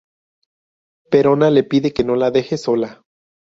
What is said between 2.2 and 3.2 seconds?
deje sola.